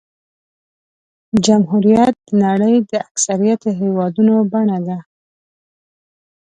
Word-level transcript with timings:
جمهوریت 1.45 2.15
د 2.27 2.29
نړۍ 2.45 2.75
د 2.91 2.93
اکثریت 3.07 3.61
هېوادونو 3.79 4.35
بڼه 4.51 4.77
ده. 4.87 4.97